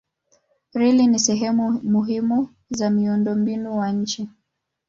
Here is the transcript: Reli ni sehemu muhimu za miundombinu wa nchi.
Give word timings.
Reli 0.73 1.07
ni 1.07 1.19
sehemu 1.19 1.71
muhimu 1.71 2.49
za 2.69 2.89
miundombinu 2.89 3.77
wa 3.77 3.91
nchi. 3.91 4.29